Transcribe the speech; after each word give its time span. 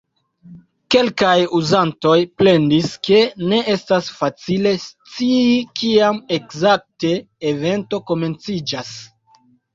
Kelkaj 0.93 1.33
uzantoj 1.59 2.13
plendis, 2.41 2.87
ke 3.09 3.19
ne 3.51 3.59
estas 3.75 4.09
facile 4.23 4.73
scii 4.87 5.61
kiam 5.83 6.19
ekzakte 6.39 7.15
evento 7.53 8.03
komenciĝas. 8.11 8.93